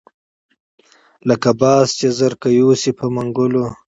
[1.27, 3.65] لکه باز چې زرکه یوسي په منګلو